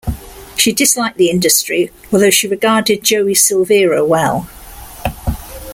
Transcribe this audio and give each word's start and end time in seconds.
She 0.57 0.71
disliked 0.71 1.19
the 1.19 1.29
industry, 1.29 1.91
although 2.11 2.31
she 2.31 2.47
regarded 2.47 3.03
Joey 3.03 3.35
Silvera 3.35 4.03
well. 4.03 4.49